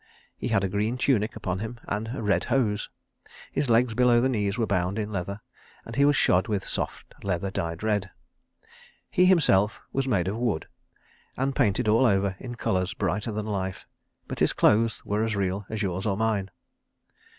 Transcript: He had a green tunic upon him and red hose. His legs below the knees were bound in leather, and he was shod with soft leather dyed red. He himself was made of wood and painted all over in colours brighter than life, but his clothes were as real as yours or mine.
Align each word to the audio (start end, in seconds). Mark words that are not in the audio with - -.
He 0.35 0.47
had 0.47 0.63
a 0.63 0.67
green 0.67 0.97
tunic 0.97 1.35
upon 1.35 1.59
him 1.59 1.79
and 1.87 2.25
red 2.27 2.45
hose. 2.45 2.89
His 3.51 3.69
legs 3.69 3.93
below 3.93 4.19
the 4.19 4.29
knees 4.29 4.57
were 4.57 4.65
bound 4.65 4.97
in 4.97 5.11
leather, 5.11 5.41
and 5.85 5.95
he 5.95 6.05
was 6.05 6.15
shod 6.15 6.47
with 6.47 6.67
soft 6.67 7.13
leather 7.23 7.51
dyed 7.51 7.83
red. 7.83 8.09
He 9.11 9.27
himself 9.27 9.79
was 9.93 10.07
made 10.07 10.27
of 10.27 10.35
wood 10.37 10.67
and 11.37 11.55
painted 11.55 11.87
all 11.87 12.07
over 12.07 12.35
in 12.39 12.55
colours 12.55 12.95
brighter 12.95 13.31
than 13.31 13.45
life, 13.45 13.85
but 14.27 14.39
his 14.39 14.53
clothes 14.53 15.05
were 15.05 15.23
as 15.23 15.35
real 15.35 15.67
as 15.69 15.83
yours 15.83 16.07
or 16.07 16.17
mine. 16.17 16.49